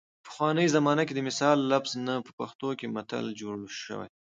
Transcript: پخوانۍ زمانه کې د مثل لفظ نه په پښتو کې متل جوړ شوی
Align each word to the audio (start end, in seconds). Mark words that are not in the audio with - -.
پخوانۍ 0.25 0.67
زمانه 0.75 1.03
کې 1.07 1.13
د 1.15 1.19
مثل 1.27 1.57
لفظ 1.71 1.91
نه 2.07 2.13
په 2.25 2.31
پښتو 2.39 2.69
کې 2.79 2.85
متل 2.95 3.25
جوړ 3.41 3.53
شوی 3.83 4.07